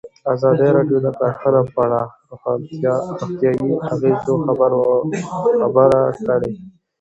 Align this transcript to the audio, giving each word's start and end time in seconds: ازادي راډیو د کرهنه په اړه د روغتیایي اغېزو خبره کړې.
ازادي 0.33 0.67
راډیو 0.75 0.97
د 1.05 1.07
کرهنه 1.17 1.61
په 1.73 1.79
اړه 1.85 2.01
د 2.83 2.85
روغتیایي 3.19 3.71
اغېزو 3.93 4.35
خبره 4.45 6.01
کړې. 6.27 6.51